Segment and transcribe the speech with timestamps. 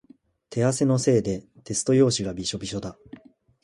[0.49, 2.97] 手汗のせいでテスト用紙がびしょびしょだ。